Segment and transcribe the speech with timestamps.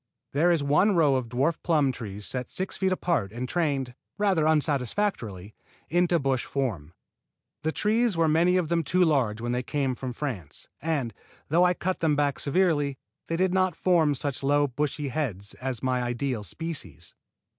[0.31, 4.47] There is one row of dwarf plum trees set six feet apart and trained, rather
[4.47, 5.53] unsatisfactorily,
[5.89, 6.95] into bush form.
[7.61, 11.13] The trees were many of them too large when they came from France, and,
[11.49, 15.83] though I cut them back severely, they did not form such low bushy heads as
[15.83, 17.13] my ideal species.